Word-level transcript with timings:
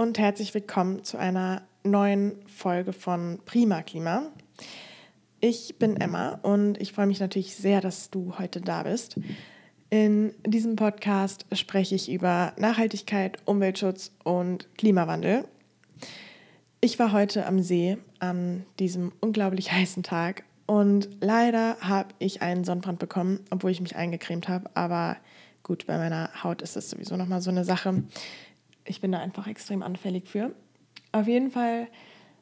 und 0.00 0.18
herzlich 0.18 0.54
willkommen 0.54 1.04
zu 1.04 1.18
einer 1.18 1.60
neuen 1.84 2.32
Folge 2.46 2.94
von 2.94 3.38
Prima 3.44 3.82
Klima. 3.82 4.22
Ich 5.40 5.78
bin 5.78 5.98
Emma 5.98 6.38
und 6.40 6.80
ich 6.80 6.94
freue 6.94 7.06
mich 7.06 7.20
natürlich 7.20 7.54
sehr, 7.54 7.82
dass 7.82 8.08
du 8.08 8.38
heute 8.38 8.62
da 8.62 8.84
bist. 8.84 9.20
In 9.90 10.32
diesem 10.46 10.76
Podcast 10.76 11.44
spreche 11.52 11.96
ich 11.96 12.10
über 12.10 12.54
Nachhaltigkeit, 12.56 13.42
Umweltschutz 13.44 14.10
und 14.24 14.74
Klimawandel. 14.78 15.44
Ich 16.80 16.98
war 16.98 17.12
heute 17.12 17.44
am 17.44 17.60
See 17.60 17.98
an 18.20 18.64
diesem 18.78 19.12
unglaublich 19.20 19.70
heißen 19.72 20.02
Tag 20.02 20.44
und 20.64 21.10
leider 21.20 21.76
habe 21.82 22.14
ich 22.18 22.40
einen 22.40 22.64
Sonnenbrand 22.64 22.98
bekommen, 22.98 23.40
obwohl 23.50 23.70
ich 23.70 23.82
mich 23.82 23.96
eingecremt 23.96 24.48
habe. 24.48 24.70
Aber 24.72 25.18
gut, 25.62 25.86
bei 25.86 25.98
meiner 25.98 26.42
Haut 26.42 26.62
ist 26.62 26.74
das 26.74 26.88
sowieso 26.88 27.18
nochmal 27.18 27.42
so 27.42 27.50
eine 27.50 27.66
Sache 27.66 28.02
ich 28.84 29.00
bin 29.00 29.12
da 29.12 29.18
einfach 29.18 29.46
extrem 29.46 29.82
anfällig 29.82 30.28
für. 30.28 30.54
Auf 31.12 31.26
jeden 31.26 31.50
Fall 31.50 31.88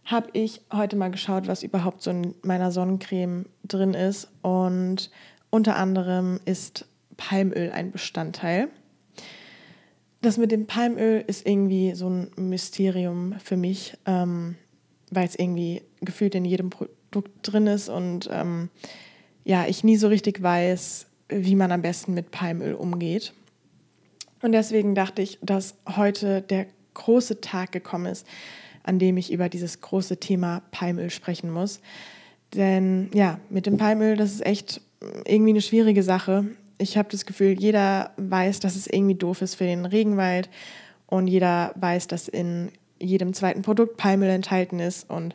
habe 0.04 0.28
ich 0.32 0.62
heute 0.72 0.96
mal 0.96 1.10
geschaut, 1.10 1.46
was 1.46 1.62
überhaupt 1.62 2.02
so 2.02 2.10
in 2.10 2.34
meiner 2.42 2.72
Sonnencreme 2.72 3.46
drin 3.64 3.94
ist. 3.94 4.28
Und 4.42 5.10
unter 5.50 5.76
anderem 5.76 6.40
ist 6.44 6.86
Palmöl 7.16 7.70
ein 7.72 7.92
Bestandteil. 7.92 8.68
Das 10.20 10.38
mit 10.38 10.50
dem 10.50 10.66
Palmöl 10.66 11.22
ist 11.26 11.46
irgendwie 11.46 11.94
so 11.94 12.08
ein 12.08 12.30
Mysterium 12.36 13.34
für 13.38 13.56
mich, 13.56 13.96
ähm, 14.06 14.56
weil 15.10 15.26
es 15.26 15.38
irgendwie 15.38 15.82
gefühlt 16.00 16.34
in 16.34 16.44
jedem 16.44 16.70
Produkt 16.70 17.30
drin 17.42 17.66
ist 17.66 17.88
und 17.88 18.28
ähm, 18.32 18.68
ja, 19.44 19.66
ich 19.66 19.84
nie 19.84 19.96
so 19.96 20.08
richtig 20.08 20.42
weiß, 20.42 21.06
wie 21.28 21.54
man 21.54 21.70
am 21.70 21.82
besten 21.82 22.14
mit 22.14 22.30
Palmöl 22.30 22.74
umgeht. 22.74 23.32
Und 24.42 24.52
deswegen 24.52 24.94
dachte 24.94 25.22
ich, 25.22 25.38
dass 25.42 25.74
heute 25.96 26.42
der 26.42 26.66
große 26.94 27.40
Tag 27.40 27.72
gekommen 27.72 28.06
ist, 28.06 28.26
an 28.82 28.98
dem 28.98 29.16
ich 29.16 29.32
über 29.32 29.48
dieses 29.48 29.80
große 29.80 30.18
Thema 30.18 30.62
Palmöl 30.70 31.10
sprechen 31.10 31.50
muss. 31.50 31.80
Denn 32.54 33.10
ja, 33.12 33.38
mit 33.50 33.66
dem 33.66 33.76
Palmöl, 33.76 34.16
das 34.16 34.32
ist 34.32 34.46
echt 34.46 34.80
irgendwie 35.26 35.50
eine 35.50 35.60
schwierige 35.60 36.02
Sache. 36.02 36.46
Ich 36.78 36.96
habe 36.96 37.08
das 37.10 37.26
Gefühl, 37.26 37.58
jeder 37.58 38.12
weiß, 38.16 38.60
dass 38.60 38.76
es 38.76 38.86
irgendwie 38.86 39.14
doof 39.14 39.42
ist 39.42 39.56
für 39.56 39.64
den 39.64 39.84
Regenwald 39.84 40.48
und 41.06 41.26
jeder 41.26 41.72
weiß, 41.76 42.06
dass 42.06 42.28
in 42.28 42.70
jedem 42.98 43.34
zweiten 43.34 43.62
Produkt 43.62 43.96
Palmöl 43.96 44.30
enthalten 44.30 44.80
ist 44.80 45.08
und 45.08 45.34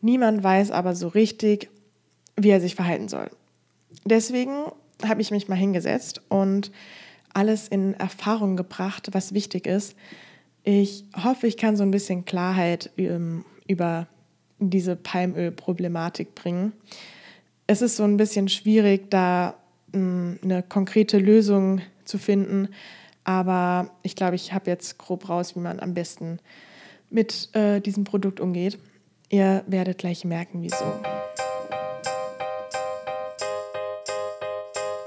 niemand 0.00 0.42
weiß 0.42 0.70
aber 0.70 0.94
so 0.94 1.08
richtig, 1.08 1.68
wie 2.36 2.50
er 2.50 2.60
sich 2.60 2.74
verhalten 2.74 3.08
soll. 3.08 3.30
Deswegen 4.04 4.52
habe 5.06 5.20
ich 5.20 5.30
mich 5.30 5.48
mal 5.48 5.56
hingesetzt 5.56 6.22
und 6.28 6.70
alles 7.32 7.68
in 7.68 7.94
Erfahrung 7.94 8.56
gebracht, 8.56 9.08
was 9.12 9.34
wichtig 9.34 9.66
ist. 9.66 9.94
Ich 10.62 11.04
hoffe, 11.16 11.46
ich 11.46 11.56
kann 11.56 11.76
so 11.76 11.82
ein 11.82 11.90
bisschen 11.90 12.24
Klarheit 12.24 12.90
ähm, 12.96 13.44
über 13.66 14.06
diese 14.58 14.96
Palmölproblematik 14.96 16.34
bringen. 16.34 16.72
Es 17.66 17.82
ist 17.82 17.96
so 17.96 18.04
ein 18.04 18.16
bisschen 18.16 18.48
schwierig, 18.48 19.10
da 19.10 19.54
hm, 19.92 20.38
eine 20.42 20.62
konkrete 20.62 21.18
Lösung 21.18 21.80
zu 22.04 22.18
finden, 22.18 22.68
aber 23.24 23.90
ich 24.02 24.16
glaube, 24.16 24.36
ich 24.36 24.52
habe 24.52 24.70
jetzt 24.70 24.98
grob 24.98 25.28
raus, 25.28 25.54
wie 25.56 25.60
man 25.60 25.80
am 25.80 25.94
besten 25.94 26.40
mit 27.10 27.54
äh, 27.54 27.80
diesem 27.80 28.04
Produkt 28.04 28.40
umgeht. 28.40 28.78
Ihr 29.28 29.62
werdet 29.66 29.98
gleich 29.98 30.24
merken, 30.24 30.62
wieso. 30.62 30.84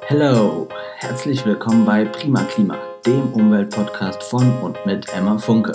Hello, 0.07 0.67
herzlich 1.04 1.46
willkommen 1.46 1.84
bei 1.84 2.06
Prima 2.06 2.46
Klima, 2.46 2.78
dem 3.06 3.34
Umweltpodcast 3.34 4.23
von 4.23 4.50
und 4.59 4.78
mit 4.86 5.06
Emma 5.14 5.38
Funke. 5.38 5.73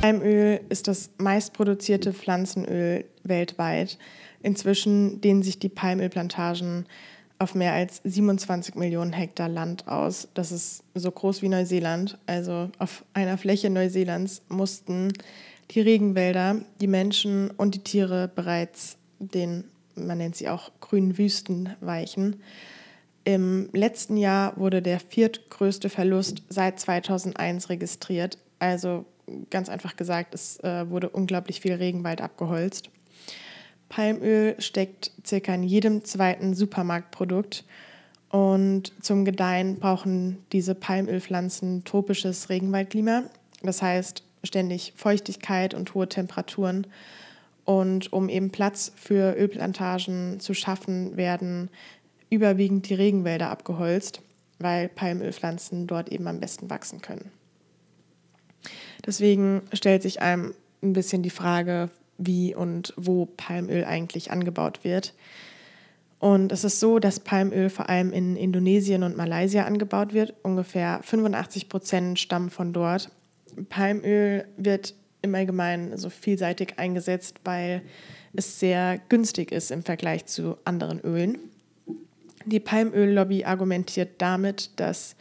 Palmöl 0.00 0.60
ist 0.70 0.88
das 0.88 1.10
meistproduzierte 1.18 2.14
Pflanzenöl 2.14 3.04
weltweit. 3.24 3.98
Inzwischen 4.40 5.20
dehnen 5.20 5.42
sich 5.42 5.58
die 5.58 5.68
Palmölplantagen 5.68 6.86
auf 7.38 7.54
mehr 7.54 7.72
als 7.72 8.00
27 8.04 8.74
Millionen 8.74 9.12
Hektar 9.12 9.48
Land 9.48 9.88
aus. 9.88 10.28
Das 10.34 10.52
ist 10.52 10.82
so 10.94 11.10
groß 11.10 11.42
wie 11.42 11.48
Neuseeland. 11.48 12.18
Also 12.26 12.70
auf 12.78 13.04
einer 13.12 13.38
Fläche 13.38 13.70
Neuseelands 13.70 14.42
mussten 14.48 15.12
die 15.70 15.80
Regenwälder, 15.80 16.56
die 16.80 16.86
Menschen 16.86 17.50
und 17.50 17.74
die 17.74 17.80
Tiere 17.80 18.30
bereits 18.34 18.96
den, 19.18 19.64
man 19.94 20.18
nennt 20.18 20.36
sie 20.36 20.48
auch 20.48 20.70
grünen 20.80 21.18
Wüsten 21.18 21.74
weichen. 21.80 22.42
Im 23.24 23.70
letzten 23.72 24.16
Jahr 24.16 24.56
wurde 24.58 24.82
der 24.82 25.00
viertgrößte 25.00 25.88
Verlust 25.88 26.42
seit 26.48 26.78
2001 26.78 27.70
registriert. 27.70 28.38
Also 28.58 29.06
ganz 29.50 29.68
einfach 29.68 29.96
gesagt, 29.96 30.34
es 30.34 30.60
äh, 30.60 30.88
wurde 30.90 31.08
unglaublich 31.08 31.60
viel 31.60 31.72
Regenwald 31.72 32.20
abgeholzt. 32.20 32.90
Palmöl 33.88 34.56
steckt 34.58 35.12
circa 35.26 35.54
in 35.54 35.62
jedem 35.62 36.04
zweiten 36.04 36.54
Supermarktprodukt. 36.54 37.64
Und 38.30 38.92
zum 39.00 39.24
Gedeihen 39.24 39.78
brauchen 39.78 40.44
diese 40.52 40.74
Palmölpflanzen 40.74 41.84
tropisches 41.84 42.48
Regenwaldklima. 42.48 43.24
Das 43.62 43.80
heißt 43.80 44.24
ständig 44.42 44.92
Feuchtigkeit 44.96 45.74
und 45.74 45.94
hohe 45.94 46.08
Temperaturen. 46.08 46.86
Und 47.64 48.12
um 48.12 48.28
eben 48.28 48.50
Platz 48.50 48.92
für 48.96 49.36
Ölplantagen 49.36 50.40
zu 50.40 50.52
schaffen, 50.52 51.16
werden 51.16 51.70
überwiegend 52.28 52.88
die 52.88 52.94
Regenwälder 52.94 53.50
abgeholzt, 53.50 54.20
weil 54.58 54.88
Palmölpflanzen 54.88 55.86
dort 55.86 56.10
eben 56.10 56.26
am 56.26 56.40
besten 56.40 56.68
wachsen 56.68 57.00
können. 57.00 57.30
Deswegen 59.06 59.62
stellt 59.72 60.02
sich 60.02 60.20
einem 60.20 60.54
ein 60.82 60.92
bisschen 60.92 61.22
die 61.22 61.30
Frage, 61.30 61.90
wie 62.18 62.54
und 62.54 62.92
wo 62.96 63.26
Palmöl 63.26 63.84
eigentlich 63.84 64.30
angebaut 64.30 64.84
wird. 64.84 65.14
Und 66.18 66.52
es 66.52 66.64
ist 66.64 66.80
so, 66.80 66.98
dass 66.98 67.20
Palmöl 67.20 67.68
vor 67.68 67.88
allem 67.88 68.12
in 68.12 68.36
Indonesien 68.36 69.02
und 69.02 69.16
Malaysia 69.16 69.64
angebaut 69.64 70.14
wird. 70.14 70.34
Ungefähr 70.42 71.00
85 71.02 71.68
Prozent 71.68 72.18
stammen 72.18 72.50
von 72.50 72.72
dort. 72.72 73.10
Palmöl 73.68 74.46
wird 74.56 74.94
im 75.22 75.34
Allgemeinen 75.34 75.96
so 75.96 76.10
vielseitig 76.10 76.78
eingesetzt, 76.78 77.40
weil 77.44 77.82
es 78.32 78.58
sehr 78.58 79.00
günstig 79.08 79.52
ist 79.52 79.70
im 79.70 79.82
Vergleich 79.82 80.26
zu 80.26 80.56
anderen 80.64 81.00
Ölen. 81.00 81.38
Die 82.46 82.60
Palmöllobby 82.60 83.44
argumentiert 83.44 84.12
damit, 84.18 84.70
dass 84.76 85.16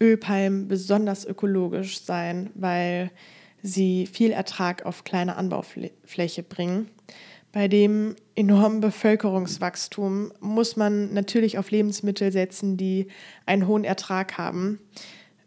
Ölpalmen 0.00 0.68
besonders 0.68 1.24
ökologisch 1.24 2.00
seien, 2.00 2.50
weil 2.54 3.10
sie 3.66 4.06
viel 4.06 4.30
Ertrag 4.30 4.86
auf 4.86 5.04
kleine 5.04 5.36
Anbaufläche 5.36 6.42
bringen. 6.42 6.88
Bei 7.52 7.68
dem 7.68 8.14
enormen 8.34 8.80
Bevölkerungswachstum 8.80 10.32
muss 10.40 10.76
man 10.76 11.12
natürlich 11.12 11.58
auf 11.58 11.70
Lebensmittel 11.70 12.30
setzen, 12.30 12.76
die 12.76 13.08
einen 13.44 13.66
hohen 13.66 13.84
Ertrag 13.84 14.38
haben. 14.38 14.78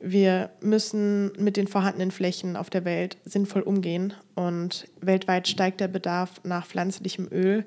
Wir 0.01 0.49
müssen 0.61 1.31
mit 1.37 1.55
den 1.55 1.67
vorhandenen 1.67 2.11
Flächen 2.11 2.55
auf 2.55 2.69
der 2.69 2.83
Welt 2.85 3.17
sinnvoll 3.25 3.61
umgehen 3.61 4.13
und 4.35 4.87
weltweit 5.01 5.47
steigt 5.47 5.81
der 5.81 5.87
Bedarf 5.87 6.41
nach 6.43 6.65
pflanzlichem 6.65 7.27
Öl. 7.31 7.65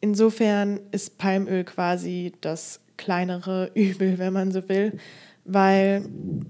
Insofern 0.00 0.80
ist 0.90 1.18
Palmöl 1.18 1.64
quasi 1.64 2.32
das 2.40 2.80
kleinere 2.96 3.70
Übel, 3.74 4.18
wenn 4.18 4.32
man 4.32 4.52
so 4.52 4.68
will, 4.68 4.98
weil 5.44 6.04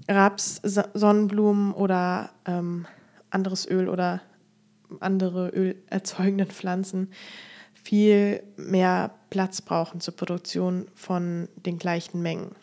Raps, 0.07 0.61
Sonnenblumen 0.63 1.73
oder 1.73 2.31
ähm, 2.45 2.85
anderes 3.33 3.67
Öl 3.69 3.89
oder 3.89 4.21
andere 4.99 5.49
ölerzeugenden 5.49 6.47
Pflanzen 6.47 7.09
viel 7.73 8.43
mehr 8.55 9.13
Platz 9.29 9.61
brauchen 9.61 9.99
zur 9.99 10.15
Produktion 10.15 10.87
von 10.93 11.49
den 11.65 11.77
gleichen 11.77 12.21
Mengen. 12.21 12.55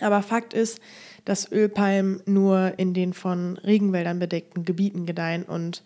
Aber 0.00 0.22
Fakt 0.22 0.54
ist, 0.54 0.80
dass 1.24 1.50
Ölpalmen 1.50 2.22
nur 2.24 2.78
in 2.78 2.94
den 2.94 3.12
von 3.12 3.58
Regenwäldern 3.58 4.18
bedeckten 4.18 4.64
Gebieten 4.64 5.06
gedeihen 5.06 5.42
und 5.42 5.82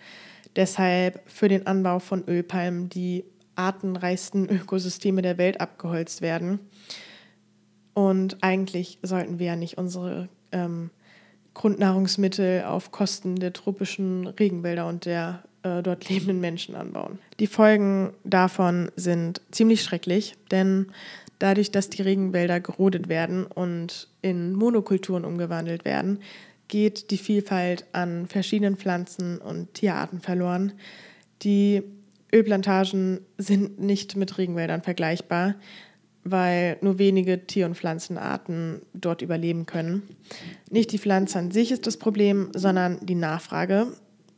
deshalb 0.56 1.22
für 1.26 1.48
den 1.48 1.66
Anbau 1.66 1.98
von 1.98 2.25
Ölpalmen 2.28 2.90
die 2.90 3.25
artenreichsten 3.54 4.48
Ökosysteme 4.48 5.22
der 5.22 5.38
Welt 5.38 5.60
abgeholzt 5.60 6.20
werden. 6.20 6.60
Und 7.94 8.42
eigentlich 8.42 8.98
sollten 9.02 9.38
wir 9.38 9.46
ja 9.46 9.56
nicht 9.56 9.78
unsere 9.78 10.28
ähm, 10.50 10.90
Grundnahrungsmittel 11.54 12.64
auf 12.64 12.90
Kosten 12.93 13.37
der 13.37 13.52
tropischen 13.52 14.26
Regenwälder 14.26 14.87
und 14.88 15.04
der 15.04 15.43
äh, 15.62 15.82
dort 15.82 16.08
lebenden 16.08 16.40
Menschen 16.40 16.75
anbauen. 16.75 17.19
Die 17.40 17.46
Folgen 17.46 18.12
davon 18.25 18.90
sind 18.96 19.40
ziemlich 19.50 19.82
schrecklich, 19.82 20.34
denn 20.50 20.87
dadurch, 21.38 21.70
dass 21.70 21.90
die 21.90 22.02
Regenwälder 22.02 22.60
gerodet 22.60 23.08
werden 23.08 23.46
und 23.46 24.08
in 24.22 24.52
Monokulturen 24.54 25.25
umgewandelt 25.25 25.84
werden, 25.84 26.20
geht 26.69 27.10
die 27.10 27.19
Vielfalt 27.19 27.84
an 27.93 28.26
verschiedenen 28.26 28.76
Pflanzen 28.76 29.38
und 29.38 29.75
Tierarten 29.75 30.20
verloren, 30.20 30.72
die 31.43 31.82
Ölplantagen 32.32 33.20
sind 33.37 33.78
nicht 33.78 34.16
mit 34.16 34.38
Regenwäldern 34.38 34.82
vergleichbar, 34.82 35.55
weil 36.24 36.78
nur 36.80 36.98
wenige 36.98 37.46
Tier- 37.46 37.66
und 37.66 37.76
Pflanzenarten 37.76 38.82
dort 38.94 39.22
überleben 39.22 39.66
können. 39.66 40.02
Nicht 40.70 40.92
die 40.92 40.98
Pflanze 40.98 41.38
an 41.38 41.50
sich 41.50 41.72
ist 41.72 41.86
das 41.86 41.96
Problem, 41.96 42.50
sondern 42.54 42.98
die 43.04 43.14
Nachfrage. 43.14 43.88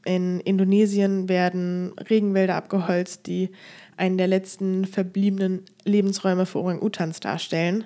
In 0.05 0.41
Indonesien 0.41 1.29
werden 1.29 1.93
Regenwälder 2.11 2.57
abgeholzt, 2.57 3.27
die 3.27 3.51
einen 3.97 4.19
der 4.19 4.27
letzten 4.27 4.85
verbliebenen 4.87 5.63
Lebensräume 5.85 6.47
für 6.47 6.59
Orang-Utans 6.59 7.21
darstellen. 7.21 7.85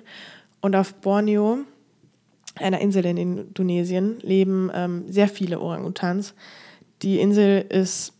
Und 0.61 0.75
auf 0.75 0.95
Borneo, 0.95 1.59
einer 2.55 2.81
Insel 2.81 3.05
in 3.05 3.17
Indonesien, 3.17 4.19
leben 4.21 4.69
ähm, 4.73 5.05
sehr 5.07 5.29
viele 5.29 5.59
Orang-Utans. 5.59 6.33
Die 7.01 7.19
Insel 7.19 7.65
ist 7.69 8.13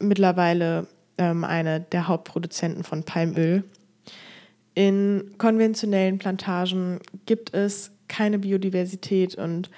mittlerweile 0.00 0.88
ähm, 1.18 1.44
eine 1.44 1.80
der 1.80 2.08
Hauptproduzenten 2.08 2.82
von 2.82 3.04
Palmöl. 3.04 3.64
In 4.80 5.34
konventionellen 5.36 6.16
Plantagen 6.16 7.00
gibt 7.26 7.52
es 7.52 7.90
keine 8.08 8.38
Biodiversität 8.38 9.34
und 9.34 9.68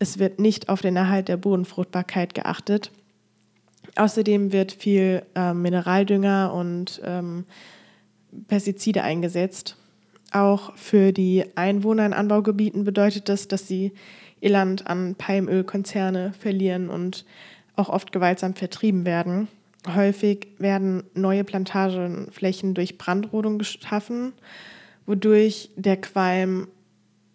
es 0.00 0.18
wird 0.18 0.40
nicht 0.40 0.68
auf 0.68 0.80
den 0.80 0.96
Erhalt 0.96 1.28
der 1.28 1.36
Bodenfruchtbarkeit 1.36 2.34
geachtet. 2.34 2.90
Außerdem 3.94 4.50
wird 4.50 4.72
viel 4.72 5.22
äh, 5.36 5.54
Mineraldünger 5.54 6.52
und 6.52 7.00
ähm, 7.04 7.44
Pestizide 8.48 9.04
eingesetzt. 9.04 9.76
Auch 10.32 10.74
für 10.74 11.12
die 11.12 11.44
Einwohner 11.54 12.04
in 12.04 12.12
Anbaugebieten 12.12 12.82
bedeutet 12.82 13.28
das, 13.28 13.46
dass 13.46 13.68
sie 13.68 13.92
ihr 14.40 14.50
Land 14.50 14.88
an 14.88 15.14
Palmölkonzerne 15.14 16.32
verlieren 16.36 16.90
und 16.90 17.24
auch 17.76 17.90
oft 17.90 18.10
gewaltsam 18.10 18.54
vertrieben 18.54 19.06
werden. 19.06 19.46
Häufig 19.86 20.48
werden 20.58 21.04
neue 21.14 21.44
Plantagenflächen 21.44 22.74
durch 22.74 22.98
Brandrodung 22.98 23.58
geschaffen, 23.58 24.32
wodurch 25.06 25.70
der 25.76 25.98
Qualm 26.00 26.68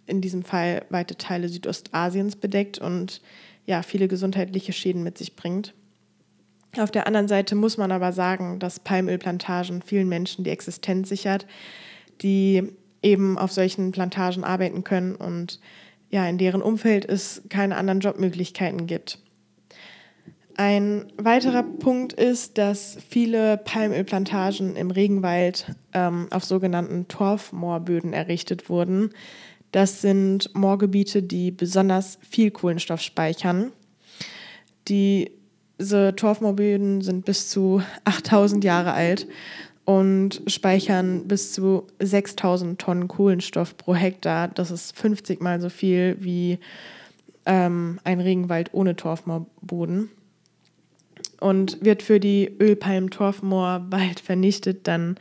in 0.05 0.21
diesem 0.21 0.43
Fall 0.43 0.85
weite 0.89 1.15
Teile 1.15 1.47
Südostasiens 1.47 2.35
bedeckt 2.35 2.79
und 2.79 3.21
ja, 3.65 3.81
viele 3.81 4.07
gesundheitliche 4.07 4.73
Schäden 4.73 5.03
mit 5.03 5.17
sich 5.17 5.35
bringt. 5.35 5.73
Auf 6.77 6.91
der 6.91 7.07
anderen 7.07 7.27
Seite 7.27 7.55
muss 7.55 7.77
man 7.77 7.91
aber 7.91 8.11
sagen, 8.11 8.59
dass 8.59 8.79
Palmölplantagen 8.79 9.81
vielen 9.81 10.09
Menschen 10.09 10.43
die 10.43 10.49
Existenz 10.49 11.07
sichert, 11.07 11.45
die 12.21 12.63
eben 13.01 13.37
auf 13.37 13.51
solchen 13.51 13.91
Plantagen 13.91 14.43
arbeiten 14.43 14.83
können 14.83 15.15
und 15.15 15.59
ja, 16.09 16.27
in 16.27 16.37
deren 16.37 16.61
Umfeld 16.61 17.05
es 17.05 17.41
keine 17.49 17.75
anderen 17.75 17.99
Jobmöglichkeiten 17.99 18.87
gibt. 18.87 19.22
Ein 20.55 21.11
weiterer 21.17 21.63
Punkt 21.63 22.13
ist, 22.13 22.59
dass 22.59 22.97
viele 23.09 23.57
Palmölplantagen 23.57 24.75
im 24.75 24.91
Regenwald 24.91 25.65
ähm, 25.93 26.27
auf 26.29 26.43
sogenannten 26.43 27.07
Torfmoorböden 27.07 28.13
errichtet 28.13 28.69
wurden. 28.69 29.09
Das 29.71 30.01
sind 30.01 30.53
Moorgebiete, 30.53 31.23
die 31.23 31.49
besonders 31.49 32.19
viel 32.21 32.51
Kohlenstoff 32.51 33.01
speichern. 33.01 33.71
Diese 34.87 36.15
Torfmoorböden 36.15 37.01
sind 37.01 37.25
bis 37.25 37.49
zu 37.49 37.81
8000 38.03 38.63
Jahre 38.63 38.93
alt 38.93 39.27
und 39.85 40.43
speichern 40.45 41.27
bis 41.27 41.53
zu 41.53 41.87
6000 41.99 42.79
Tonnen 42.79 43.07
Kohlenstoff 43.07 43.75
pro 43.75 43.95
Hektar. 43.95 44.49
Das 44.49 44.69
ist 44.69 44.95
50 44.95 45.41
mal 45.41 45.59
so 45.59 45.69
viel 45.69 46.17
wie 46.19 46.59
ähm, 47.47 47.99
ein 48.03 48.19
Regenwald 48.19 48.69
ohne 48.73 48.95
Torfmoorboden 48.95 50.11
und 51.43 51.83
wird 51.83 52.01
für 52.01 52.19
die 52.21 52.55
Ölpalm-Torfmoor 52.59 53.87
bald 53.89 54.21
vernichtet, 54.21 54.87
dann 54.87 55.17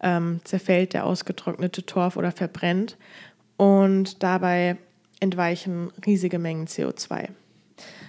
ähm, 0.00 0.40
zerfällt 0.44 0.94
der 0.94 1.04
ausgetrocknete 1.04 1.84
Torf 1.84 2.16
oder 2.16 2.30
verbrennt 2.30 2.96
und 3.56 4.22
dabei 4.22 4.76
entweichen 5.18 5.90
riesige 6.06 6.38
Mengen 6.38 6.66
CO2. 6.66 7.30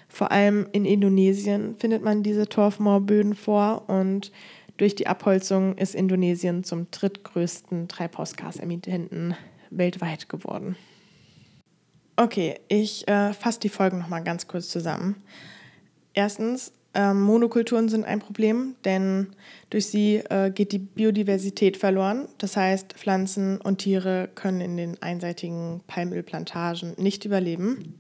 Vor 0.07 0.31
allem 0.31 0.67
in 0.71 0.85
Indonesien 0.85 1.75
findet 1.79 2.03
man 2.03 2.21
diese 2.21 2.47
Torfmoorböden 2.47 3.33
vor 3.33 3.89
und 3.89 4.31
durch 4.77 4.93
die 4.93 5.07
Abholzung 5.07 5.75
ist 5.77 5.95
Indonesien 5.95 6.63
zum 6.63 6.91
drittgrößten 6.91 7.87
Treibhausgasemittenten 7.87 9.35
weltweit 9.71 10.29
geworden. 10.29 10.75
Okay, 12.15 12.59
ich 12.67 13.07
äh, 13.07 13.33
fasse 13.33 13.59
die 13.59 13.69
Folgen 13.69 13.97
nochmal 13.97 14.23
ganz 14.23 14.47
kurz 14.47 14.69
zusammen. 14.69 15.15
Erstens, 16.13 16.73
ähm, 16.97 17.21
Monokulturen 17.21 17.89
sind 17.89 18.05
ein 18.05 18.19
Problem, 18.19 18.75
denn 18.83 19.27
durch 19.69 19.85
sie 19.85 20.15
äh, 20.15 20.49
geht 20.49 20.71
die 20.71 20.79
Biodiversität 20.79 21.77
verloren. 21.77 22.27
Das 22.39 22.57
heißt, 22.57 22.93
Pflanzen 22.93 23.61
und 23.61 23.77
Tiere 23.77 24.29
können 24.33 24.61
in 24.61 24.77
den 24.77 25.01
einseitigen 25.03 25.81
Palmölplantagen 25.85 26.95
nicht 26.97 27.23
überleben. 27.23 27.99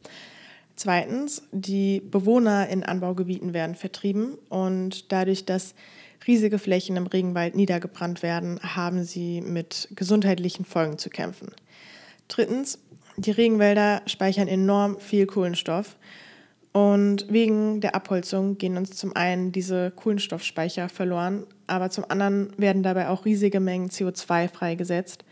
Zweitens, 0.75 1.43
die 1.51 2.01
Bewohner 2.01 2.69
in 2.69 2.83
Anbaugebieten 2.83 3.53
werden 3.53 3.75
vertrieben 3.75 4.35
und 4.49 5.11
dadurch, 5.11 5.45
dass 5.45 5.75
riesige 6.25 6.57
Flächen 6.57 6.97
im 6.97 7.05
Regenwald 7.05 7.55
niedergebrannt 7.55 8.23
werden, 8.23 8.59
haben 8.61 9.03
sie 9.03 9.41
mit 9.41 9.89
gesundheitlichen 9.95 10.65
Folgen 10.65 10.97
zu 10.97 11.11
kämpfen. 11.11 11.49
Drittens, 12.29 12.79
die 13.15 13.31
Regenwälder 13.31 14.01
speichern 14.07 14.47
enorm 14.47 14.99
viel 14.99 15.27
Kohlenstoff 15.27 15.95
und 16.77 17.33
wegen 17.33 17.81
der 17.81 17.95
Abholzung 17.95 18.59
gehen 18.59 18.77
uns 18.77 18.95
zum 18.95 19.15
einen 19.15 19.51
diese 19.51 19.89
Kohlenstoffspeicher 19.89 20.89
verloren, 20.89 21.47
aber 21.65 21.89
zum 21.89 22.05
anderen 22.07 22.53
werden 22.57 22.83
dabei 22.83 23.09
auch 23.09 23.25
riesige 23.25 23.59
Mengen 23.59 23.89
CO2 23.89 24.47
freigesetzt. 24.47 25.25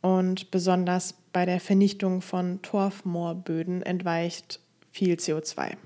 Und 0.00 0.50
besonders 0.50 1.14
bei 1.32 1.46
der 1.46 1.60
Vernichtung 1.60 2.22
von 2.22 2.60
Torfmoorböden 2.62 3.82
entweicht 3.82 4.58
viel 4.90 5.14
CO2. 5.14 5.76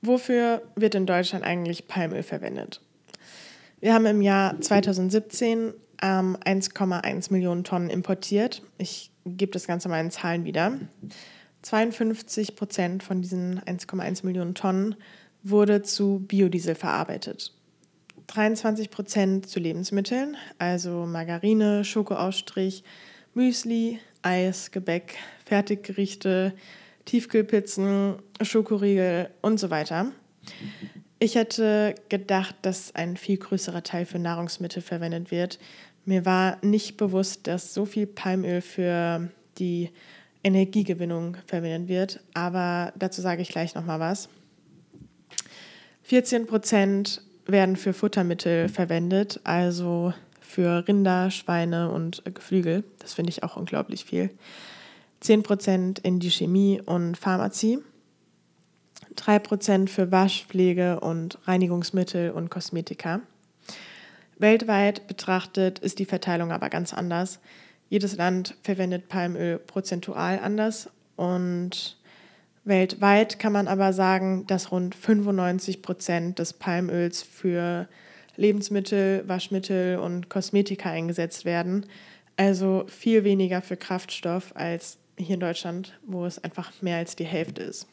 Wofür 0.00 0.62
wird 0.74 0.96
in 0.96 1.06
Deutschland 1.06 1.44
eigentlich 1.44 1.86
Palmöl 1.86 2.24
verwendet? 2.24 2.80
Wir 3.78 3.94
haben 3.94 4.06
im 4.06 4.20
Jahr 4.20 4.60
2017 4.60 5.74
ähm, 6.02 6.36
1,1 6.44 7.32
Millionen 7.32 7.62
Tonnen 7.62 7.88
importiert. 7.88 8.62
Ich 8.78 9.12
gebe 9.24 9.52
das 9.52 9.68
Ganze 9.68 9.88
mal 9.88 10.00
in 10.00 10.10
Zahlen 10.10 10.44
wieder. 10.44 10.72
52 11.62 12.56
Prozent 12.56 13.02
von 13.02 13.22
diesen 13.22 13.60
1,1 13.60 14.26
Millionen 14.26 14.54
Tonnen 14.54 14.96
wurde 15.42 15.82
zu 15.82 16.20
Biodiesel 16.20 16.74
verarbeitet. 16.74 17.52
23 18.28 18.90
Prozent 18.90 19.48
zu 19.48 19.60
Lebensmitteln, 19.60 20.36
also 20.58 21.06
Margarine, 21.06 21.84
Schokoausstrich, 21.84 22.84
Müsli, 23.34 23.98
Eis, 24.22 24.70
Gebäck, 24.70 25.18
Fertiggerichte, 25.44 26.54
Tiefkühlpizzen, 27.04 28.16
Schokoriegel 28.40 29.30
und 29.40 29.58
so 29.58 29.70
weiter. 29.70 30.12
Ich 31.18 31.34
hätte 31.34 31.94
gedacht, 32.08 32.56
dass 32.62 32.94
ein 32.94 33.16
viel 33.16 33.38
größerer 33.38 33.82
Teil 33.82 34.06
für 34.06 34.18
Nahrungsmittel 34.18 34.82
verwendet 34.82 35.30
wird. 35.30 35.58
Mir 36.04 36.24
war 36.24 36.58
nicht 36.62 36.96
bewusst, 36.96 37.46
dass 37.46 37.74
so 37.74 37.84
viel 37.84 38.06
Palmöl 38.06 38.60
für 38.60 39.30
die 39.58 39.90
Energiegewinnung 40.44 41.36
verwendet 41.46 41.88
wird. 41.88 42.20
Aber 42.34 42.92
dazu 42.96 43.20
sage 43.20 43.42
ich 43.42 43.48
gleich 43.48 43.74
nochmal 43.74 44.00
was. 44.00 44.28
14 46.04 46.46
Prozent 46.46 47.22
werden 47.46 47.76
für 47.76 47.92
Futtermittel 47.92 48.68
verwendet, 48.68 49.40
also 49.44 50.12
für 50.40 50.86
Rinder, 50.86 51.30
Schweine 51.30 51.90
und 51.90 52.22
Geflügel. 52.34 52.84
Das 52.98 53.14
finde 53.14 53.30
ich 53.30 53.42
auch 53.42 53.56
unglaublich 53.56 54.04
viel. 54.04 54.30
10 55.20 55.42
Prozent 55.42 55.98
in 56.00 56.20
die 56.20 56.30
Chemie 56.30 56.80
und 56.84 57.16
Pharmazie. 57.16 57.78
3 59.16 59.38
Prozent 59.38 59.90
für 59.90 60.10
Wasch, 60.10 60.46
Pflege 60.46 61.00
und 61.00 61.38
Reinigungsmittel 61.46 62.30
und 62.30 62.50
Kosmetika. 62.50 63.20
Weltweit 64.38 65.06
betrachtet 65.06 65.78
ist 65.78 65.98
die 65.98 66.04
Verteilung 66.04 66.50
aber 66.50 66.68
ganz 66.68 66.92
anders. 66.92 67.38
Jedes 67.92 68.16
Land 68.16 68.56
verwendet 68.62 69.10
Palmöl 69.10 69.58
prozentual 69.58 70.38
anders 70.38 70.88
und 71.16 71.98
weltweit 72.64 73.38
kann 73.38 73.52
man 73.52 73.68
aber 73.68 73.92
sagen, 73.92 74.46
dass 74.46 74.72
rund 74.72 74.94
95 74.94 75.82
Prozent 75.82 76.38
des 76.38 76.54
Palmöls 76.54 77.22
für 77.22 77.86
Lebensmittel, 78.34 79.28
Waschmittel 79.28 79.98
und 79.98 80.30
Kosmetika 80.30 80.88
eingesetzt 80.88 81.44
werden. 81.44 81.84
Also 82.38 82.86
viel 82.88 83.24
weniger 83.24 83.60
für 83.60 83.76
Kraftstoff 83.76 84.56
als 84.56 84.96
hier 85.18 85.34
in 85.34 85.40
Deutschland, 85.40 85.92
wo 86.06 86.24
es 86.24 86.42
einfach 86.42 86.72
mehr 86.80 86.96
als 86.96 87.14
die 87.14 87.26
Hälfte 87.26 87.62
ist. 87.62 87.86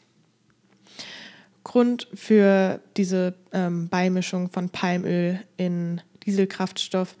Grund 1.62 2.08
für 2.14 2.80
diese 2.96 3.34
ähm, 3.52 3.90
Beimischung 3.90 4.48
von 4.48 4.70
Palmöl 4.70 5.40
in 5.58 6.00
Dieselkraftstoff 6.24 7.16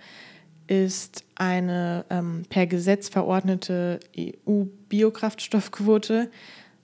ist 0.70 1.24
eine 1.34 2.06
ähm, 2.10 2.44
per 2.48 2.68
Gesetz 2.68 3.08
verordnete 3.08 3.98
EU-Biokraftstoffquote. 4.16 6.30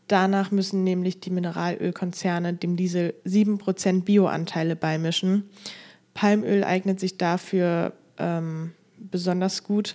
Danach 0.09 0.51
müssen 0.51 0.83
nämlich 0.83 1.21
die 1.21 1.31
Mineralölkonzerne 1.31 2.55
dem 2.55 2.77
Diesel 2.77 3.15
7% 3.25 4.03
Bioanteile 4.03 4.75
beimischen. 4.75 5.49
Palmöl 6.15 6.65
eignet 6.65 6.99
sich 6.99 7.17
dafür 7.17 7.93
ähm, 8.19 8.73
besonders 8.99 9.63
gut 9.63 9.95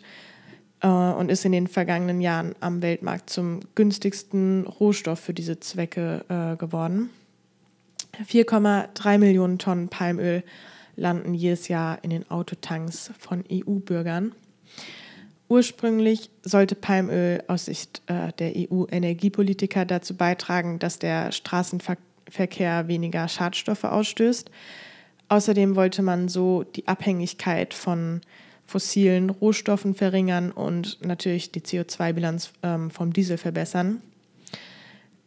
äh, 0.79 0.87
und 0.87 1.29
ist 1.29 1.43
in 1.43 1.51
den 1.51 1.67
vergangenen 1.67 2.21
Jahren 2.21 2.55
am 2.61 2.81
Weltmarkt 2.81 3.29
zum 3.29 3.59
günstigsten 3.75 4.67
Rohstoff 4.67 5.19
für 5.19 5.33
diese 5.33 5.59
Zwecke 5.59 6.23
äh, 6.29 6.55
geworden. 6.55 7.09
4,3 8.25 9.17
Millionen 9.17 9.57
Tonnen 9.57 9.89
Palmöl 9.89 10.43
landen 10.95 11.33
jedes 11.33 11.67
Jahr 11.67 12.03
in 12.03 12.09
den 12.09 12.29
Autotanks 12.29 13.11
von 13.19 13.43
EU-Bürgern. 13.51 14.33
Ursprünglich 15.49 16.29
sollte 16.43 16.75
Palmöl 16.75 17.43
aus 17.47 17.65
Sicht 17.65 18.01
äh, 18.07 18.31
der 18.39 18.53
EU-Energiepolitiker 18.55 19.83
dazu 19.83 20.15
beitragen, 20.15 20.79
dass 20.79 20.97
der 20.97 21.33
Straßenverkehr 21.33 22.87
weniger 22.87 23.27
Schadstoffe 23.27 23.83
ausstößt. 23.83 24.49
Außerdem 25.27 25.75
wollte 25.75 26.03
man 26.03 26.29
so 26.29 26.63
die 26.63 26.87
Abhängigkeit 26.87 27.73
von 27.73 28.21
fossilen 28.65 29.29
Rohstoffen 29.29 29.93
verringern 29.93 30.51
und 30.51 31.05
natürlich 31.05 31.51
die 31.51 31.59
CO2-Bilanz 31.59 32.53
ähm, 32.63 32.89
vom 32.89 33.11
Diesel 33.11 33.37
verbessern. 33.37 34.01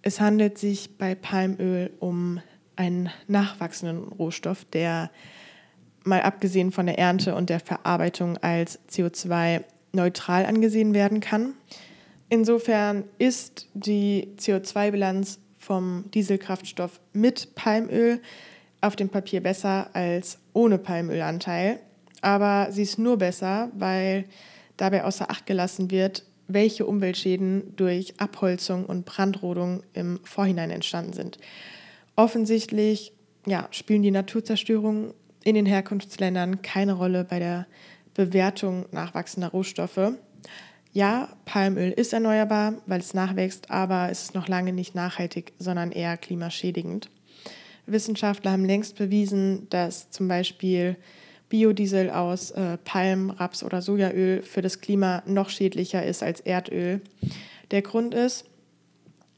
Es 0.01 0.21
handelt 0.21 0.57
sich 0.57 0.97
bei 0.97 1.15
Palmöl 1.15 1.91
um 2.01 2.41
einen 2.77 3.11
nachwachsenden 3.29 4.09
Rohstoff, 4.09 4.65
der 4.65 5.11
mal 6.05 6.23
abgesehen 6.23 6.71
von 6.73 6.87
der 6.87 6.99
Ernte 6.99 7.35
und 7.35 7.51
der 7.51 7.61
Verarbeitung 7.61 8.37
als 8.39 8.79
CO2 8.91 9.63
neutral 9.93 10.47
angesehen 10.47 10.95
werden 10.95 11.21
kann. 11.21 11.55
Insofern 12.29 13.05
ist 13.19 13.69
die 13.75 14.29
CO2-Bilanz 14.39 15.39
vom 15.59 16.05
Dieselkraftstoff 16.13 17.01
mit 17.13 17.55
Palmöl 17.55 18.21
auf 18.81 18.97
dem 18.97 19.09
Papier 19.09 19.43
besser 19.43 19.89
als 19.95 20.39
ohne 20.53 20.79
Palmölanteil. 20.79 21.81
Aber 22.21 22.71
sie 22.71 22.83
ist 22.83 22.99
nur 22.99 23.19
besser, 23.19 23.71
weil 23.75 24.25
dabei 24.77 25.05
außer 25.05 25.31
Acht 25.31 25.47
gelassen 25.47 25.91
wird, 25.91 26.25
welche 26.49 26.87
Umweltschäden 26.87 27.75
durch 27.77 28.21
Abholzung 28.21 28.85
und 28.85 29.07
Brandrodung 29.07 29.83
im 29.95 30.21
Vorhinein 30.25 30.71
entstanden 30.71 31.15
sind. 31.15 31.39
Offensichtlich 32.17 33.13
ja, 33.47 33.69
spielen 33.71 34.03
die 34.03 34.11
Naturzerstörung 34.11 35.15
in 35.45 35.55
den 35.55 35.67
Herkunftsländern 35.67 36.63
keine 36.63 36.95
Rolle 36.95 37.25
bei 37.25 37.39
der 37.39 37.67
Bewertung 38.15 38.87
nachwachsender 38.91 39.49
Rohstoffe. 39.49 40.13
Ja, 40.93 41.29
Palmöl 41.45 41.91
ist 41.91 42.13
erneuerbar, 42.13 42.75
weil 42.87 43.01
es 43.01 43.15
nachwächst, 43.15 43.71
aber 43.71 44.11
es 44.11 44.23
ist 44.23 44.35
noch 44.35 44.49
lange 44.49 44.73
nicht 44.73 44.95
nachhaltig, 44.95 45.53
sondern 45.59 45.91
eher 45.91 46.17
klimaschädigend. 46.17 47.11
Wissenschaftler 47.87 48.53
haben 48.53 48.65
längst 48.65 48.97
bewiesen, 48.97 49.69
dass 49.71 50.11
zum 50.11 50.29
Beispiel 50.29 50.97
Biodiesel 51.49 52.11
aus 52.11 52.51
äh, 52.53 52.79
Palm, 52.85 53.31
Raps 53.31 53.63
oder 53.63 53.83
Sojaöl 53.83 54.43
für 54.43 54.63
das 54.63 54.81
Klima 54.81 55.23
noch 55.27 55.51
schädlicher 55.51 56.05
ist 56.05 56.23
als 56.23 56.41
Erdöl. 56.41 57.01
Der 57.71 57.83
Grund 57.83 58.15
ist, 58.15 58.47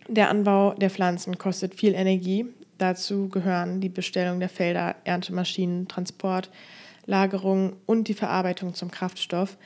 der 0.09 0.31
Anbau 0.31 0.75
der 0.75 0.91
Pflanzen 0.91 1.39
kostet 1.39 1.75
viel 1.75 1.95
Energie. 1.95 2.47
Dazu 2.79 3.29
gehören 3.29 3.81
die 3.81 3.89
Bestellung 3.89 4.41
der 4.41 4.49
Felder, 4.49 4.97
Erntemaschinen, 5.05 5.89
Transport, 5.89 6.51
Lagerung 7.07 7.77
und 7.87 8.09
die 8.09 8.15
Verarbeitung 8.15 8.75
zum 8.75 8.91
Kraftstoff. 8.91 9.57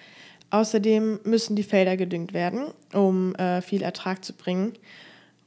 Außerdem 0.51 1.21
müssen 1.25 1.57
die 1.57 1.63
Felder 1.63 1.97
gedüngt 1.97 2.33
werden, 2.33 2.73
um 2.93 3.35
äh, 3.37 3.63
viel 3.63 3.83
Ertrag 3.83 4.25
zu 4.25 4.33
bringen. 4.33 4.75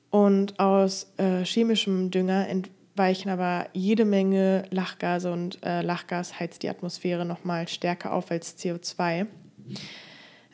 Und 0.09 0.59
aus 0.59 1.11
äh, 1.17 1.43
chemischem 1.43 2.11
Dünger 2.11 2.47
entweichen 2.47 3.29
aber 3.29 3.67
jede 3.73 4.05
Menge 4.05 4.65
Lachgase 4.69 5.31
und 5.31 5.63
äh, 5.65 5.81
Lachgas 5.81 6.39
heizt 6.39 6.63
die 6.63 6.69
Atmosphäre 6.69 7.25
nochmal 7.25 7.67
stärker 7.67 8.13
auf 8.13 8.31
als 8.31 8.57
CO2. 8.57 9.25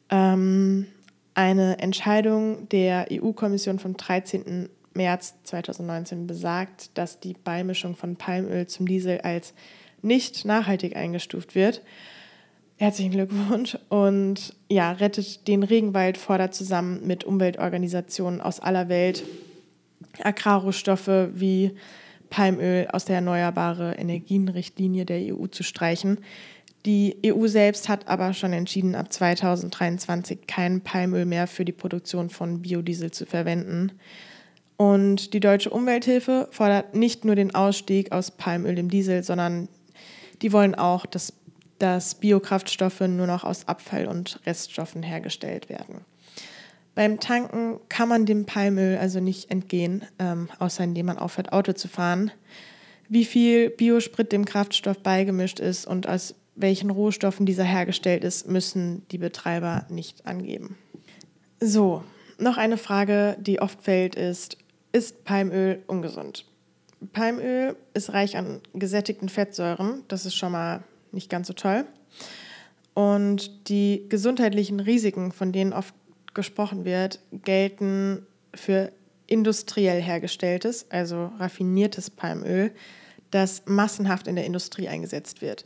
Ähm, 0.10 0.88
eine 1.34 1.80
Entscheidung 1.80 2.68
der 2.70 3.08
EU-Kommission 3.12 3.80
vom 3.80 3.96
13. 3.96 4.70
März 4.93 5.36
2019 5.43 6.27
besagt, 6.27 6.98
dass 6.98 7.19
die 7.19 7.34
Beimischung 7.34 7.96
von 7.96 8.15
Palmöl 8.15 8.67
zum 8.67 8.88
Diesel 8.88 9.22
als 9.22 9.53
nicht 10.01 10.46
nachhaltig 10.46 10.96
eingestuft 10.96 11.55
wird. 11.55 11.81
Herzlichen 12.77 13.12
Glückwunsch 13.12 13.77
und 13.89 14.55
ja, 14.69 14.91
rettet 14.93 15.48
den 15.48 15.63
Regenwald, 15.63 16.17
fordert 16.17 16.55
zusammen 16.55 17.05
mit 17.05 17.25
Umweltorganisationen 17.25 18.39
aus 18.39 18.60
aller 18.60 18.88
Welt 18.88 19.24
Agrarrohstoffe 20.24 21.29
wie 21.34 21.75
Palmöl 22.29 22.88
aus 22.91 23.05
der 23.05 23.15
Erneuerbare 23.15 23.96
Energienrichtlinie 23.96 25.05
der 25.05 25.36
EU 25.36 25.48
zu 25.48 25.63
streichen. 25.63 26.19
Die 26.86 27.17
EU 27.25 27.48
selbst 27.48 27.89
hat 27.89 28.08
aber 28.08 28.34
schon 28.34 28.53
entschieden, 28.53 28.96
ab 28.96 29.12
2023 29.12 30.48
kein 30.48 30.81
Palmöl 30.81 31.25
mehr 31.25 31.48
für 31.48 31.65
die 31.65 31.74
Produktion 31.74 32.29
von 32.29 32.62
Biodiesel 32.62 33.12
zu 33.12 33.25
verwenden. 33.25 33.91
Und 34.80 35.34
die 35.34 35.42
deutsche 35.42 35.72
Umwelthilfe 35.72 36.48
fordert 36.52 36.96
nicht 36.96 37.26
nur 37.26 37.36
den 37.36 37.54
Ausstieg 37.54 38.14
aus 38.14 38.32
Palmöl 38.32 38.80
im 38.80 38.90
Diesel, 38.90 39.24
sondern 39.24 39.68
die 40.42 40.54
wollen 40.54 40.74
auch, 40.74 41.06
dass, 41.06 41.34
dass 41.80 42.16
Biokraftstoffe 42.16 43.02
nur 43.02 43.28
noch 43.28 43.44
aus 43.44 43.68
Abfall 43.68 44.08
und 44.08 44.40
Reststoffen 44.46 45.04
hergestellt 45.04 45.68
werden. 45.68 46.06
Beim 46.96 47.20
Tanken 47.20 47.82
kann 47.90 48.08
man 48.08 48.26
dem 48.26 48.46
Palmöl 48.46 48.98
also 48.98 49.20
nicht 49.20 49.52
entgehen, 49.52 50.06
ähm, 50.18 50.48
außer 50.60 50.86
indem 50.86 51.08
man 51.08 51.18
aufhört, 51.18 51.52
Auto 51.52 51.74
zu 51.74 51.90
fahren. 51.90 52.32
Wie 53.10 53.26
viel 53.26 53.72
Biosprit 53.72 54.32
dem 54.32 54.46
Kraftstoff 54.46 55.00
beigemischt 55.00 55.60
ist 55.60 55.88
und 55.88 56.08
aus 56.08 56.36
welchen 56.56 56.90
Rohstoffen 56.90 57.46
dieser 57.46 57.66
hergestellt 57.66 58.24
ist, 58.24 58.48
müssen 58.48 59.06
die 59.12 59.18
Betreiber 59.18 59.86
nicht 59.90 60.26
angeben. 60.26 60.78
So, 61.60 62.02
noch 62.38 62.56
eine 62.56 62.78
Frage, 62.78 63.36
die 63.42 63.60
oft 63.60 63.82
fällt, 63.82 64.16
ist, 64.16 64.58
ist 64.91 65.24
Palmöl 65.24 65.84
ungesund? 65.88 66.46
Palmöl 67.13 67.75
ist 67.93 68.13
reich 68.13 68.38
an 68.38 68.62
gesättigten 68.74 69.29
Fettsäuren. 69.29 70.03
Das 70.08 70.25
ist 70.25 70.36
schon 70.36 70.51
mal 70.51 70.84
nicht 71.12 71.29
ganz 71.29 71.48
so 71.48 71.53
toll. 71.53 71.86
Und 72.93 73.69
die 73.69 74.05
gesundheitlichen 74.10 74.79
Risiken, 74.79 75.31
von 75.31 75.51
denen 75.51 75.74
oft 75.74 75.93
gesprochen 76.34 76.86
wird, 76.86 77.19
gelten 77.31 78.25
für 78.53 78.91
industriell 79.27 80.01
hergestelltes, 80.01 80.88
also 80.89 81.31
raffiniertes 81.38 82.10
Palmöl, 82.10 82.72
das 83.31 83.63
massenhaft 83.65 84.27
in 84.27 84.36
der 84.36 84.46
Industrie 84.46 84.88
eingesetzt 84.88 85.41
wird. 85.41 85.65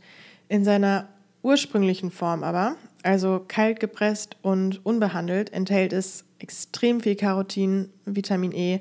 In 0.50 0.66
seiner 0.66 1.08
ursprünglichen 1.42 2.12
Form 2.12 2.44
aber, 2.44 2.76
also 3.04 3.44
kalt 3.48 3.80
gepresst 3.80 4.38
und 4.42 4.86
unbehandelt, 4.86 5.52
enthält 5.54 5.94
es 5.94 6.26
extrem 6.40 7.02
viel 7.02 7.16
Carotin, 7.16 7.90
Vitamin 8.06 8.52
E 8.52 8.80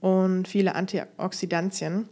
und 0.00 0.48
viele 0.48 0.74
Antioxidantien. 0.74 2.08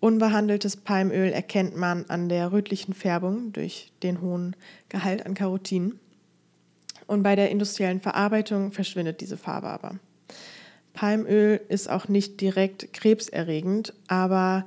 Unbehandeltes 0.00 0.76
Palmöl 0.76 1.32
erkennt 1.32 1.76
man 1.76 2.04
an 2.08 2.28
der 2.28 2.52
rötlichen 2.52 2.94
Färbung 2.94 3.52
durch 3.52 3.92
den 4.02 4.20
hohen 4.20 4.54
Gehalt 4.88 5.26
an 5.26 5.34
Carotin. 5.34 5.98
Und 7.06 7.22
bei 7.22 7.34
der 7.34 7.50
industriellen 7.50 8.00
Verarbeitung 8.00 8.70
verschwindet 8.70 9.20
diese 9.20 9.36
Farbe 9.36 9.68
aber. 9.68 9.98
Palmöl 10.92 11.60
ist 11.68 11.88
auch 11.90 12.08
nicht 12.08 12.40
direkt 12.40 12.92
krebserregend, 12.92 13.92
aber 14.06 14.66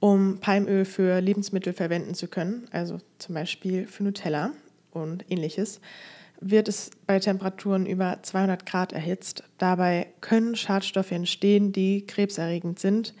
um 0.00 0.38
Palmöl 0.38 0.84
für 0.84 1.20
Lebensmittel 1.20 1.72
verwenden 1.72 2.14
zu 2.14 2.28
können, 2.28 2.66
also 2.72 2.98
zum 3.18 3.34
Beispiel 3.34 3.86
für 3.86 4.02
Nutella 4.02 4.52
und 4.92 5.24
ähnliches, 5.30 5.80
wird 6.46 6.68
es 6.68 6.90
bei 7.06 7.18
Temperaturen 7.18 7.86
über 7.86 8.18
200 8.22 8.66
Grad 8.66 8.92
erhitzt. 8.92 9.44
Dabei 9.56 10.08
können 10.20 10.56
Schadstoffe 10.56 11.10
entstehen, 11.10 11.72
die 11.72 12.06
krebserregend 12.06 12.78
sind. 12.78 13.14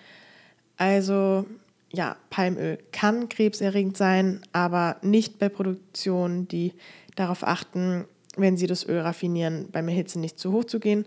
Also 0.76 1.46
ja, 1.90 2.16
Palmöl 2.28 2.78
kann 2.92 3.30
krebserregend 3.30 3.96
sein, 3.96 4.42
aber 4.52 4.96
nicht 5.00 5.38
bei 5.38 5.48
Produktionen, 5.48 6.48
die 6.48 6.74
darauf 7.16 7.46
achten, 7.46 8.04
wenn 8.36 8.58
sie 8.58 8.66
das 8.66 8.86
Öl 8.86 9.00
raffinieren, 9.00 9.68
beim 9.72 9.88
Erhitzen 9.88 10.20
nicht 10.20 10.38
zu 10.38 10.52
hoch 10.52 10.64
zu 10.64 10.78
gehen. 10.78 11.06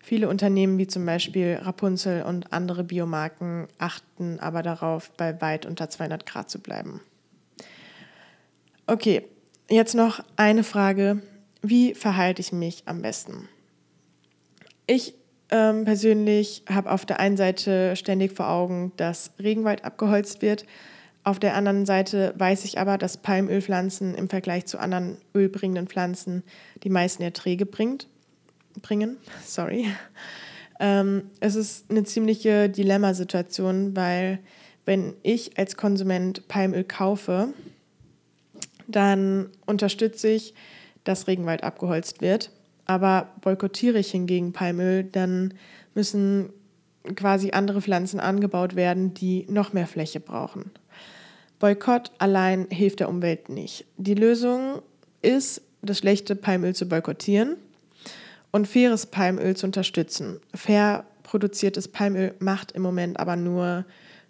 Viele 0.00 0.28
Unternehmen 0.28 0.78
wie 0.78 0.88
zum 0.88 1.06
Beispiel 1.06 1.60
Rapunzel 1.62 2.22
und 2.22 2.52
andere 2.52 2.82
Biomarken 2.82 3.68
achten 3.78 4.40
aber 4.40 4.62
darauf, 4.62 5.12
bei 5.12 5.40
weit 5.40 5.64
unter 5.64 5.90
200 5.90 6.26
Grad 6.26 6.50
zu 6.50 6.58
bleiben. 6.58 7.00
Okay, 8.88 9.26
jetzt 9.70 9.94
noch 9.94 10.24
eine 10.34 10.64
Frage, 10.64 11.22
wie 11.62 11.94
verhalte 11.94 12.40
ich 12.40 12.52
mich 12.52 12.82
am 12.86 13.02
besten? 13.02 13.48
Ich 14.86 15.14
ähm, 15.50 15.84
persönlich 15.84 16.64
habe 16.68 16.90
auf 16.90 17.06
der 17.06 17.20
einen 17.20 17.36
Seite 17.36 17.94
ständig 17.96 18.32
vor 18.32 18.48
Augen, 18.48 18.92
dass 18.96 19.32
Regenwald 19.38 19.84
abgeholzt 19.84 20.42
wird. 20.42 20.66
Auf 21.24 21.38
der 21.38 21.54
anderen 21.54 21.86
Seite 21.86 22.34
weiß 22.36 22.64
ich 22.64 22.78
aber, 22.78 22.98
dass 22.98 23.16
Palmölpflanzen 23.16 24.14
im 24.14 24.28
Vergleich 24.28 24.66
zu 24.66 24.78
anderen 24.78 25.18
ölbringenden 25.34 25.86
Pflanzen 25.86 26.42
die 26.82 26.90
meisten 26.90 27.22
Erträge 27.22 27.64
bringt, 27.64 28.08
bringen. 28.80 29.18
Sorry. 29.44 29.86
Ähm, 30.80 31.30
es 31.38 31.54
ist 31.54 31.90
eine 31.90 32.02
ziemliche 32.02 32.68
Dilemmasituation, 32.68 33.94
weil 33.94 34.40
wenn 34.84 35.14
ich 35.22 35.56
als 35.56 35.76
Konsument 35.76 36.48
Palmöl 36.48 36.82
kaufe, 36.82 37.54
dann 38.88 39.50
unterstütze 39.64 40.28
ich, 40.28 40.54
dass 41.04 41.26
Regenwald 41.26 41.62
abgeholzt 41.62 42.20
wird. 42.20 42.50
Aber 42.86 43.28
boykottiere 43.40 43.98
ich 43.98 44.10
hingegen 44.10 44.52
Palmöl, 44.52 45.04
dann 45.04 45.54
müssen 45.94 46.52
quasi 47.16 47.50
andere 47.50 47.82
Pflanzen 47.82 48.20
angebaut 48.20 48.76
werden, 48.76 49.14
die 49.14 49.46
noch 49.48 49.72
mehr 49.72 49.86
Fläche 49.86 50.20
brauchen. 50.20 50.70
Boykott 51.58 52.10
allein 52.18 52.66
hilft 52.70 53.00
der 53.00 53.08
Umwelt 53.08 53.48
nicht. 53.48 53.84
Die 53.96 54.14
Lösung 54.14 54.82
ist, 55.20 55.62
das 55.80 55.98
schlechte 55.98 56.36
Palmöl 56.36 56.74
zu 56.74 56.88
boykottieren 56.88 57.56
und 58.50 58.68
faires 58.68 59.06
Palmöl 59.06 59.56
zu 59.56 59.66
unterstützen. 59.66 60.40
Fair 60.54 61.04
produziertes 61.22 61.88
Palmöl 61.88 62.34
macht 62.38 62.72
im 62.72 62.82
Moment 62.82 63.18
aber 63.18 63.36
nur 63.36 63.84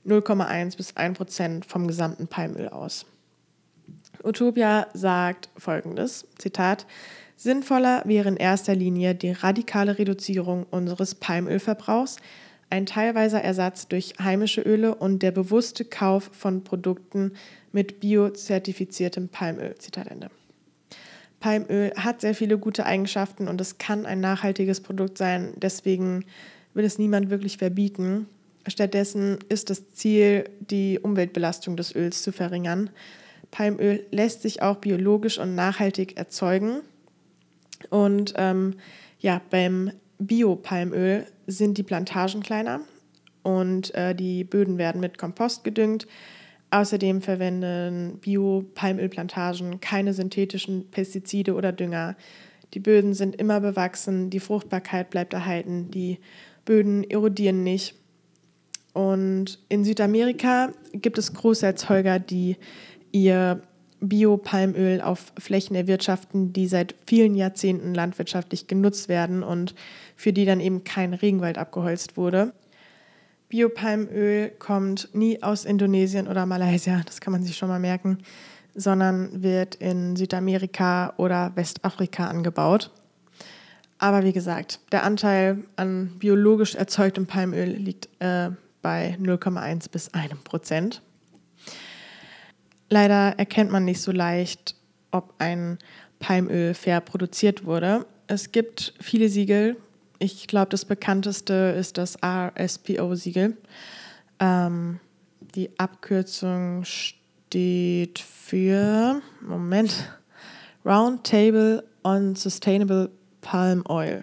0,1 0.07 0.76
bis 0.76 0.97
1 0.97 1.17
Prozent 1.17 1.67
vom 1.67 1.87
gesamten 1.87 2.26
Palmöl 2.26 2.69
aus. 2.69 3.07
Utopia 4.25 4.88
sagt 4.95 5.49
folgendes: 5.57 6.26
Zitat. 6.38 6.87
Sinnvoller 7.37 8.02
wäre 8.05 8.29
in 8.29 8.37
erster 8.37 8.75
Linie 8.75 9.14
die 9.14 9.33
radikale 9.33 9.99
Reduzierung 9.99 10.64
unseres 10.71 11.17
Palmölverbrauchs, 11.17 12.19
ein 12.71 12.87
teilweiser 12.87 13.43
Ersatz 13.43 13.88
durch 13.88 14.14
heimische 14.21 14.61
Öle 14.61 14.95
und 14.95 15.23
der 15.23 15.33
bewusste 15.33 15.85
Kauf 15.85 16.31
von 16.33 16.62
Produkten 16.62 17.33
mit 17.73 18.00
biozertifiziertem 18.00 19.29
Palmöl. 19.29 19.75
Zitat 19.79 20.07
Ende. 20.07 20.31
Palmöl 21.41 21.93
hat 21.97 22.21
sehr 22.21 22.35
viele 22.35 22.57
gute 22.57 22.87
Eigenschaften 22.87 23.49
und 23.49 23.61
es 23.61 23.79
kann 23.79 24.07
ein 24.07 24.21
nachhaltiges 24.21 24.81
Produkt 24.81 25.19
sein. 25.19 25.55
Deswegen 25.57 26.25
will 26.75 26.85
es 26.85 26.99
niemand 26.99 27.29
wirklich 27.29 27.59
verbieten. 27.59 28.29
Stattdessen 28.69 29.38
ist 29.49 29.69
das 29.69 29.93
Ziel, 29.93 30.49
die 30.61 31.00
Umweltbelastung 31.00 31.76
des 31.76 31.95
Öls 31.95 32.23
zu 32.23 32.31
verringern. 32.31 32.91
Palmöl 33.52 34.04
lässt 34.11 34.42
sich 34.42 34.62
auch 34.62 34.78
biologisch 34.78 35.38
und 35.38 35.54
nachhaltig 35.54 36.16
erzeugen. 36.16 36.80
Und 37.90 38.35
ähm, 38.37 38.75
ja, 39.21 39.40
beim 39.50 39.92
Bio-Palmöl 40.18 41.26
sind 41.47 41.78
die 41.78 41.82
Plantagen 41.85 42.42
kleiner 42.42 42.80
und 43.42 43.94
äh, 43.94 44.14
die 44.14 44.42
Böden 44.42 44.78
werden 44.78 45.00
mit 45.00 45.18
Kompost 45.18 45.62
gedüngt. 45.62 46.09
Außerdem 46.71 47.21
verwenden 47.21 48.18
Bio-Palmölplantagen 48.21 49.80
keine 49.80 50.14
synthetischen 50.14 50.90
Pestizide 50.90 51.54
oder 51.54 51.71
Dünger. 51.73 52.16
Die 52.73 52.80
Böden 52.80 53.12
sind 53.12 53.37
immer 53.37 53.61
bewachsen, 53.61 54.30
die 54.30 54.40
Fruchtbarkeit 54.40 55.11
bleibt 55.11 55.35
erhalten, 55.35 55.90
die 55.90 56.18
Böden 56.64 57.04
erodieren 57.04 57.62
nicht. 57.62 57.97
Und 58.94 59.59
in 59.68 59.85
Südamerika 59.85 60.73
gibt 60.92 61.18
es 61.18 61.32
Großerzeuger, 61.32 62.18
die 62.18 62.56
ihr 63.12 63.62
Bio-Palmöl 64.00 65.00
auf 65.00 65.33
Flächen 65.38 65.76
erwirtschaften, 65.76 66.52
die 66.52 66.66
seit 66.66 66.95
vielen 67.07 67.35
Jahrzehnten 67.37 67.95
landwirtschaftlich 67.95 68.66
genutzt 68.66 69.09
werden 69.09 69.42
und 69.42 69.75
für 70.16 70.33
die 70.33 70.45
dann 70.45 70.61
eben 70.61 70.83
kein 70.83 71.14
Regenwald 71.14 71.57
abgeholzt 71.57 72.16
wurde. 72.16 72.52
Biopalmöl 73.49 74.50
kommt 74.59 75.11
nie 75.12 75.42
aus 75.42 75.64
Indonesien 75.64 76.26
oder 76.26 76.47
Malaysia, 76.47 77.02
das 77.04 77.21
kann 77.21 77.33
man 77.33 77.45
sich 77.45 77.57
schon 77.57 77.69
mal 77.69 77.78
merken, 77.78 78.19
sondern 78.75 79.42
wird 79.42 79.75
in 79.75 80.16
Südamerika 80.16 81.12
oder 81.19 81.52
Westafrika 81.54 82.28
angebaut. 82.28 82.90
Aber 83.99 84.25
wie 84.25 84.33
gesagt, 84.33 84.81
der 84.90 85.04
Anteil 85.04 85.59
an 85.76 86.12
biologisch 86.19 86.75
erzeugtem 86.75 87.26
Palmöl 87.26 87.69
liegt 87.69 88.09
äh, 88.21 88.50
bei 88.81 89.16
0,1 89.21 89.90
bis 89.90 90.12
1 90.12 90.33
Prozent. 90.45 91.02
Leider 92.92 93.38
erkennt 93.38 93.70
man 93.70 93.87
nicht 93.87 94.02
so 94.02 94.12
leicht, 94.12 94.76
ob 95.12 95.32
ein 95.38 95.78
Palmöl 96.18 96.75
fair 96.75 97.00
produziert 97.00 97.64
wurde. 97.64 98.04
Es 98.26 98.52
gibt 98.52 98.93
viele 99.00 99.30
Siegel. 99.30 99.78
Ich 100.19 100.47
glaube, 100.47 100.69
das 100.69 100.84
bekannteste 100.84 101.75
ist 101.78 101.97
das 101.97 102.19
RSPO-Siegel. 102.23 103.56
Ähm, 104.40 105.00
die 105.54 105.71
Abkürzung 105.78 106.84
steht 106.84 108.19
für, 108.19 109.23
Moment, 109.40 110.10
Round 110.84 111.25
Table 111.25 111.84
on 112.04 112.36
Sustainable 112.36 113.10
Palm 113.40 113.84
Oil. 113.88 114.23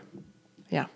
Ja. 0.69 0.87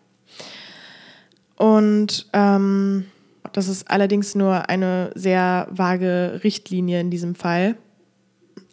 Und 1.56 2.30
ähm, 2.34 3.06
das 3.54 3.68
ist 3.68 3.90
allerdings 3.90 4.36
nur 4.36 4.70
eine 4.70 5.12
sehr 5.16 5.68
vage 5.72 6.42
Richtlinie 6.44 7.00
in 7.00 7.10
diesem 7.10 7.36
Fall, 7.36 7.78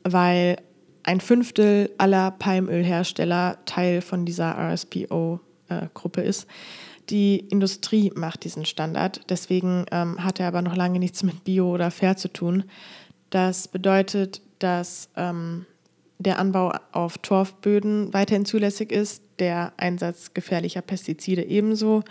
weil 0.05 0.57
ein 1.03 1.21
Fünftel 1.21 1.91
aller 1.99 2.31
Palmölhersteller 2.31 3.59
Teil 3.67 4.01
von 4.01 4.27
dieser 4.27 4.57
RSPO-Gruppe 4.57 6.23
ist. 6.23 6.47
Die 7.11 7.39
Industrie 7.39 8.13
macht 8.15 8.45
diesen 8.45 8.65
Standard, 8.65 9.23
deswegen 9.29 9.85
ähm, 9.91 10.23
hat 10.23 10.41
er 10.41 10.49
aber 10.49 10.63
noch 10.63 10.77
lange 10.77 10.99
nichts 10.99 11.23
mit 11.23 11.45
Bio 11.45 11.73
oder 11.73 11.91
Fair 11.91 12.17
zu 12.17 12.33
tun. 12.33 12.65
Das 13.31 13.69
bedeutet, 13.69 14.43
dass 14.61 15.09
ähm, 15.17 15.67
der 16.19 16.39
Anbau 16.39 16.73
auf 16.93 17.19
Torfböden 17.19 18.13
weiterhin 18.13 18.45
zulässig 18.45 18.93
ist, 18.93 19.23
der 19.39 19.73
Einsatz 19.77 20.35
gefährlicher 20.35 20.83
Pestizide 20.83 21.43
ebenso 21.43 22.05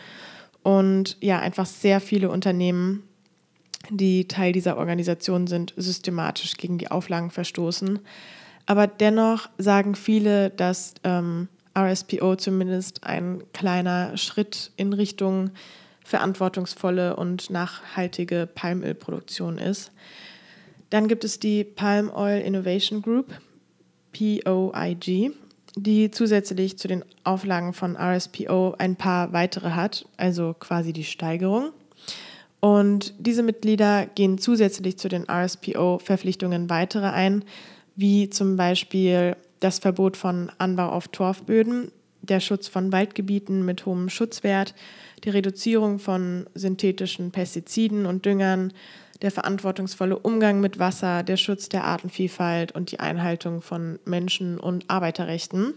und 0.63 1.17
ja, 1.21 1.39
einfach 1.39 1.65
sehr 1.65 1.99
viele 2.01 2.29
Unternehmen, 2.29 3.03
die 3.89 4.27
Teil 4.27 4.51
dieser 4.51 4.77
Organisation 4.77 5.47
sind, 5.47 5.73
systematisch 5.77 6.57
gegen 6.57 6.77
die 6.77 6.91
Auflagen 6.91 7.31
verstoßen. 7.31 7.99
Aber 8.65 8.87
dennoch 8.87 9.49
sagen 9.57 9.95
viele, 9.95 10.49
dass 10.49 10.93
ähm, 11.03 11.47
RSPO 11.77 12.35
zumindest 12.35 13.03
ein 13.03 13.43
kleiner 13.53 14.15
Schritt 14.17 14.71
in 14.75 14.93
Richtung 14.93 15.51
verantwortungsvolle 16.03 17.15
und 17.15 17.49
nachhaltige 17.49 18.47
Palmölproduktion 18.53 19.57
ist. 19.57 19.91
Dann 20.89 21.07
gibt 21.07 21.23
es 21.23 21.39
die 21.39 21.63
Palm 21.63 22.09
Oil 22.09 22.41
Innovation 22.41 23.01
Group, 23.01 23.27
POIG 24.11 25.31
die 25.83 26.11
zusätzlich 26.11 26.77
zu 26.77 26.87
den 26.87 27.03
Auflagen 27.23 27.73
von 27.73 27.95
RSPO 27.95 28.75
ein 28.77 28.95
paar 28.95 29.33
weitere 29.33 29.71
hat, 29.71 30.05
also 30.17 30.55
quasi 30.59 30.93
die 30.93 31.03
Steigerung. 31.03 31.71
Und 32.59 33.13
diese 33.19 33.43
Mitglieder 33.43 34.05
gehen 34.05 34.37
zusätzlich 34.37 34.97
zu 34.97 35.07
den 35.07 35.25
RSPO-Verpflichtungen 35.29 36.69
weitere 36.69 37.07
ein, 37.07 37.45
wie 37.95 38.29
zum 38.29 38.57
Beispiel 38.57 39.35
das 39.59 39.79
Verbot 39.79 40.17
von 40.17 40.51
Anbau 40.57 40.89
auf 40.89 41.07
Torfböden, 41.07 41.91
der 42.21 42.39
Schutz 42.39 42.67
von 42.67 42.91
Waldgebieten 42.91 43.65
mit 43.65 43.85
hohem 43.85 44.09
Schutzwert, 44.09 44.73
die 45.23 45.29
Reduzierung 45.29 45.99
von 45.99 46.47
synthetischen 46.53 47.31
Pestiziden 47.31 48.05
und 48.05 48.25
Düngern, 48.25 48.73
der 49.21 49.31
verantwortungsvolle 49.31 50.17
Umgang 50.17 50.61
mit 50.61 50.79
Wasser, 50.79 51.23
der 51.23 51.37
Schutz 51.37 51.69
der 51.69 51.83
Artenvielfalt 51.83 52.71
und 52.71 52.91
die 52.91 52.99
Einhaltung 52.99 53.61
von 53.61 53.99
Menschen- 54.05 54.59
und 54.59 54.89
Arbeiterrechten. 54.89 55.73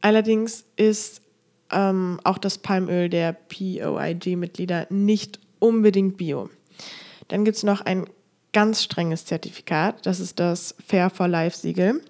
Allerdings 0.00 0.64
ist 0.76 1.22
ähm, 1.70 2.20
auch 2.24 2.38
das 2.38 2.58
Palmöl 2.58 3.08
der 3.08 3.32
POIG-Mitglieder 3.32 4.86
nicht 4.90 5.40
unbedingt 5.58 6.16
bio. 6.18 6.50
Dann 7.28 7.44
gibt 7.44 7.56
es 7.56 7.62
noch 7.62 7.80
ein 7.80 8.06
ganz 8.52 8.82
strenges 8.82 9.24
Zertifikat, 9.24 10.04
das 10.04 10.20
ist 10.20 10.38
das 10.38 10.74
Fair 10.86 11.08
for 11.08 11.28
Life-Siegel. 11.28 12.02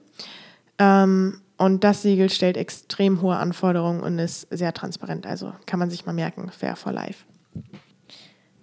Ähm, 0.78 1.40
und 1.62 1.84
das 1.84 2.02
Siegel 2.02 2.28
stellt 2.28 2.56
extrem 2.56 3.22
hohe 3.22 3.36
Anforderungen 3.36 4.00
und 4.00 4.18
ist 4.18 4.48
sehr 4.50 4.72
transparent, 4.72 5.26
also 5.26 5.52
kann 5.64 5.78
man 5.78 5.90
sich 5.90 6.04
mal 6.04 6.12
merken, 6.12 6.50
Fair 6.50 6.74
for 6.74 6.90
Life. 6.90 7.24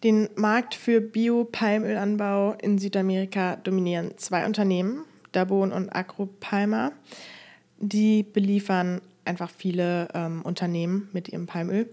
Den 0.04 0.28
Markt 0.36 0.76
für 0.76 1.00
Bio-Palmölanbau 1.00 2.56
in 2.62 2.78
Südamerika 2.78 3.56
dominieren 3.56 4.18
zwei 4.18 4.46
Unternehmen, 4.46 5.06
Dabon 5.32 5.72
und 5.72 5.96
Agropalma. 5.96 6.92
Die 7.78 8.24
beliefern 8.24 9.00
einfach 9.24 9.50
viele 9.50 10.10
ähm, 10.14 10.42
Unternehmen 10.42 11.08
mit 11.14 11.30
ihrem 11.30 11.48
Palmöl. 11.48 11.90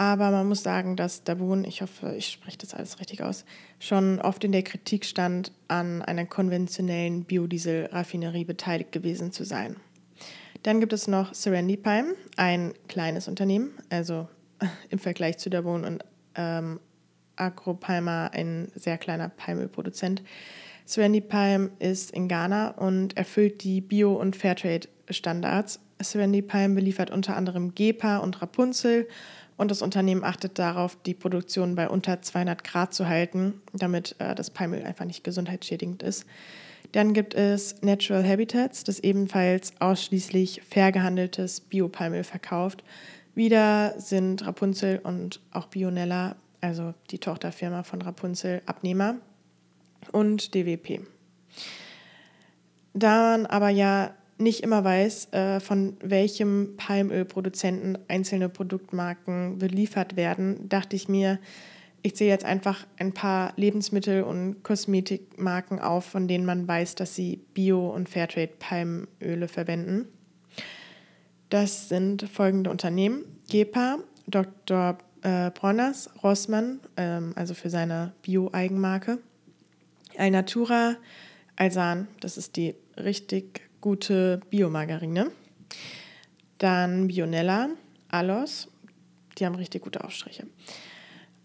Aber 0.00 0.30
man 0.30 0.48
muss 0.48 0.62
sagen, 0.62 0.96
dass 0.96 1.24
Dabon, 1.24 1.62
ich 1.62 1.82
hoffe, 1.82 2.14
ich 2.16 2.28
spreche 2.28 2.56
das 2.56 2.72
alles 2.72 3.00
richtig 3.00 3.22
aus, 3.22 3.44
schon 3.78 4.18
oft 4.18 4.42
in 4.44 4.52
der 4.52 4.62
Kritik 4.62 5.04
stand, 5.04 5.52
an 5.68 6.00
einer 6.00 6.24
konventionellen 6.24 7.24
Biodiesel-Raffinerie 7.24 8.46
beteiligt 8.46 8.92
gewesen 8.92 9.30
zu 9.30 9.44
sein. 9.44 9.76
Dann 10.62 10.80
gibt 10.80 10.94
es 10.94 11.06
noch 11.06 11.34
Serendi 11.34 11.76
Palm, 11.76 12.14
ein 12.38 12.72
kleines 12.88 13.28
Unternehmen, 13.28 13.72
also 13.90 14.26
im 14.88 14.98
Vergleich 14.98 15.36
zu 15.36 15.50
Dabon 15.50 15.84
und 15.84 16.02
ähm, 16.34 16.80
Agropalma 17.36 18.28
ein 18.28 18.72
sehr 18.74 18.96
kleiner 18.96 19.28
Palmölproduzent. 19.28 20.22
Serenity 20.86 21.20
Palm 21.20 21.72
ist 21.78 22.10
in 22.12 22.26
Ghana 22.26 22.70
und 22.70 23.18
erfüllt 23.18 23.64
die 23.64 23.82
Bio- 23.82 24.18
und 24.18 24.34
Fairtrade-Standards. 24.34 25.78
Serenity 26.00 26.40
Palm 26.40 26.74
beliefert 26.74 27.10
unter 27.10 27.36
anderem 27.36 27.74
Gepa 27.74 28.16
und 28.16 28.40
Rapunzel 28.40 29.06
und 29.60 29.70
das 29.70 29.82
Unternehmen 29.82 30.24
achtet 30.24 30.58
darauf, 30.58 30.96
die 31.04 31.12
Produktion 31.12 31.74
bei 31.74 31.86
unter 31.90 32.22
200 32.22 32.64
Grad 32.64 32.94
zu 32.94 33.06
halten, 33.06 33.60
damit 33.74 34.16
äh, 34.18 34.34
das 34.34 34.48
Palmöl 34.48 34.82
einfach 34.84 35.04
nicht 35.04 35.22
gesundheitsschädigend 35.22 36.02
ist. 36.02 36.24
Dann 36.92 37.12
gibt 37.12 37.34
es 37.34 37.82
Natural 37.82 38.26
Habitats, 38.26 38.84
das 38.84 39.00
ebenfalls 39.00 39.74
ausschließlich 39.78 40.62
fair 40.62 40.92
gehandeltes 40.92 41.60
Biopalmöl 41.60 42.24
verkauft. 42.24 42.82
Wieder 43.34 43.94
sind 43.98 44.46
Rapunzel 44.46 44.98
und 45.02 45.40
auch 45.52 45.66
Bionella, 45.66 46.36
also 46.62 46.94
die 47.10 47.18
Tochterfirma 47.18 47.82
von 47.82 48.00
Rapunzel, 48.00 48.62
Abnehmer 48.64 49.16
und 50.10 50.54
DWP. 50.54 51.02
Da 52.94 53.36
man 53.36 53.44
aber 53.44 53.68
ja 53.68 54.14
nicht 54.40 54.62
immer 54.62 54.82
weiß, 54.82 55.32
äh, 55.32 55.60
von 55.60 55.96
welchem 56.00 56.76
Palmölproduzenten 56.76 57.98
einzelne 58.08 58.48
Produktmarken 58.48 59.58
beliefert 59.58 60.16
werden, 60.16 60.68
dachte 60.68 60.96
ich 60.96 61.08
mir, 61.08 61.38
ich 62.02 62.16
zähle 62.16 62.30
jetzt 62.30 62.46
einfach 62.46 62.86
ein 62.98 63.12
paar 63.12 63.52
Lebensmittel- 63.56 64.22
und 64.22 64.62
Kosmetikmarken 64.62 65.78
auf, 65.78 66.06
von 66.06 66.28
denen 66.28 66.46
man 66.46 66.66
weiß, 66.66 66.94
dass 66.94 67.14
sie 67.14 67.44
Bio- 67.52 67.90
und 67.90 68.08
Fairtrade-Palmöle 68.08 69.48
verwenden. 69.48 70.08
Das 71.50 71.88
sind 71.88 72.22
folgende 72.22 72.70
Unternehmen: 72.70 73.24
Gepa, 73.50 73.98
Dr. 74.26 74.96
Äh, 75.22 75.50
Bronners, 75.50 76.08
Rossmann, 76.22 76.80
ähm, 76.96 77.32
also 77.36 77.52
für 77.52 77.68
seine 77.68 78.14
Bio-Eigenmarke, 78.22 79.18
Alnatura, 80.16 80.96
Alsan, 81.56 82.08
das 82.20 82.38
ist 82.38 82.56
die 82.56 82.74
richtig 82.96 83.69
gute 83.80 84.40
Biomargarine. 84.50 85.30
Dann 86.58 87.08
Bionella, 87.08 87.70
Alos, 88.08 88.68
die 89.38 89.46
haben 89.46 89.54
richtig 89.54 89.82
gute 89.82 90.04
Aufstriche. 90.04 90.46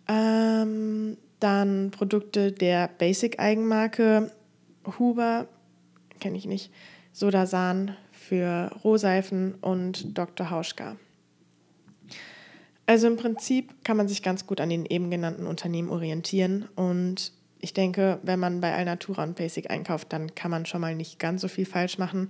Ähm, 0.07 1.17
dann 1.39 1.91
Produkte 1.91 2.51
der 2.51 2.87
Basic-Eigenmarke 2.87 4.31
Huber, 4.99 5.47
kenne 6.19 6.37
ich 6.37 6.45
nicht, 6.45 6.71
Sodasan 7.11 7.95
für 8.11 8.71
Rohseifen 8.83 9.55
und 9.55 10.17
Dr. 10.17 10.49
Hauschka. 10.49 10.97
Also 12.85 13.07
im 13.07 13.17
Prinzip 13.17 13.83
kann 13.83 13.97
man 13.97 14.07
sich 14.07 14.21
ganz 14.21 14.45
gut 14.45 14.61
an 14.61 14.69
den 14.69 14.85
eben 14.85 15.09
genannten 15.09 15.47
Unternehmen 15.47 15.89
orientieren 15.89 16.67
und 16.75 17.31
ich 17.59 17.73
denke, 17.73 18.19
wenn 18.23 18.39
man 18.39 18.61
bei 18.61 18.73
Alnatura 18.73 19.23
und 19.23 19.35
Basic 19.35 19.69
einkauft, 19.71 20.11
dann 20.13 20.35
kann 20.35 20.51
man 20.51 20.65
schon 20.65 20.81
mal 20.81 20.95
nicht 20.95 21.19
ganz 21.19 21.41
so 21.41 21.47
viel 21.47 21.65
falsch 21.65 21.97
machen. 21.97 22.29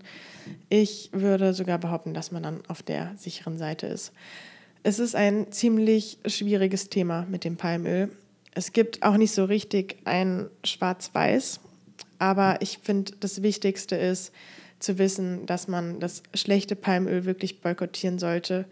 Ich 0.70 1.10
würde 1.12 1.54
sogar 1.54 1.78
behaupten, 1.78 2.14
dass 2.14 2.32
man 2.32 2.44
dann 2.44 2.64
auf 2.68 2.84
der 2.84 3.14
sicheren 3.18 3.58
Seite 3.58 3.88
ist. 3.88 4.14
Es 4.84 5.00
ist 5.00 5.16
ein 5.16 5.52
ziemlich 5.52 6.20
schwieriges 6.26 6.90
Thema 6.90 7.26
mit 7.30 7.44
dem 7.44 7.58
Palmöl. 7.58 8.12
Es 8.54 8.72
gibt 8.72 9.04
auch 9.04 9.18
nicht 9.18 9.34
so 9.34 9.46
richtig 9.46 9.98
ein 10.06 10.48
Schwarz-Weiß, 10.64 11.60
aber 12.20 12.62
ich 12.62 12.78
finde, 12.78 13.14
das 13.20 13.42
Wichtigste 13.42 13.96
ist 13.96 14.32
zu 14.80 14.98
wissen, 14.98 15.46
dass 15.48 15.68
man 15.68 16.00
das 16.00 16.22
schlechte 16.34 16.76
Palmöl 16.76 17.26
wirklich 17.26 17.62
boykottieren 17.62 18.20
sollte 18.20 18.66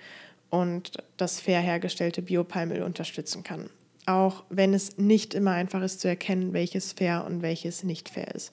und 0.50 0.92
das 1.18 1.40
fair 1.40 1.60
hergestellte 1.60 2.22
Biopalmöl 2.22 2.84
unterstützen 2.84 3.44
kann 3.44 3.70
auch 4.06 4.44
wenn 4.50 4.74
es 4.74 4.98
nicht 4.98 5.34
immer 5.34 5.52
einfach 5.52 5.82
ist 5.82 6.02
zu 6.02 6.08
erkennen, 6.08 6.54
welches 6.54 6.94
fair 6.94 7.26
und 7.26 7.42
welches 7.42 7.84
nicht 7.84 8.10
fair 8.10 8.34
ist. 8.34 8.52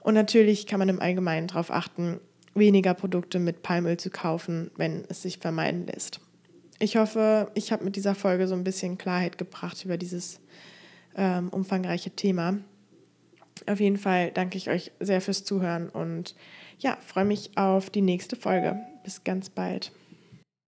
Und 0.00 0.14
natürlich 0.14 0.66
kann 0.66 0.78
man 0.78 0.88
im 0.88 1.00
Allgemeinen 1.00 1.48
darauf 1.48 1.70
achten, 1.70 2.20
weniger 2.54 2.94
Produkte 2.94 3.38
mit 3.38 3.62
Palmöl 3.62 3.96
zu 3.96 4.10
kaufen, 4.10 4.70
wenn 4.76 5.04
es 5.08 5.22
sich 5.22 5.38
vermeiden 5.38 5.86
lässt. 5.86 6.20
Ich 6.78 6.96
hoffe, 6.96 7.50
ich 7.54 7.72
habe 7.72 7.84
mit 7.84 7.96
dieser 7.96 8.14
Folge 8.14 8.46
so 8.46 8.54
ein 8.54 8.64
bisschen 8.64 8.98
Klarheit 8.98 9.38
gebracht 9.38 9.84
über 9.84 9.96
dieses 9.96 10.40
ähm, 11.16 11.48
umfangreiche 11.48 12.10
Thema. 12.10 12.58
Auf 13.66 13.80
jeden 13.80 13.96
Fall 13.96 14.30
danke 14.32 14.58
ich 14.58 14.68
euch 14.68 14.92
sehr 15.00 15.20
fürs 15.20 15.44
Zuhören 15.44 15.88
und 15.88 16.34
ja, 16.78 16.98
freue 17.00 17.24
mich 17.24 17.56
auf 17.56 17.90
die 17.90 18.02
nächste 18.02 18.36
Folge. 18.36 18.78
Bis 19.04 19.24
ganz 19.24 19.48
bald. 19.48 19.92